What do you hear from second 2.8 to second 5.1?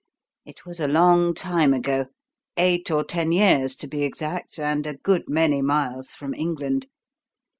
or ten years, to be exact and a